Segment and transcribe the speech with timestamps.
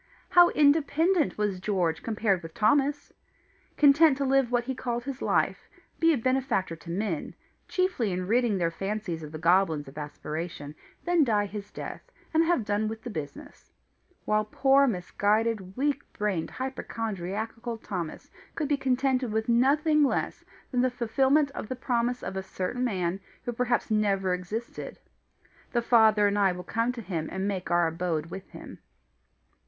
[0.29, 3.13] How independent was George compared with Thomas!
[3.77, 7.35] content to live what he called his life, be a benefactor to men,
[7.67, 10.73] chiefly in ridding their fancies of the goblins of aspiration,
[11.05, 12.01] then die his death,
[12.33, 13.73] and have done with the business;
[14.25, 20.89] while poor misguided, weak brained, hypochondriacal Thomas could be contented with nothing less than the
[20.89, 24.97] fulfilment of the promise of a certain man who perhaps never existed:
[25.73, 28.79] "The Father and I will come to him and make our abode with him."